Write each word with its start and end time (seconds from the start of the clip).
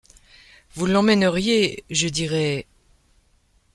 Vous 0.73 0.87
l’emmèneriez, 0.87 1.83
je 1.91 2.07
dirais: 2.07 2.65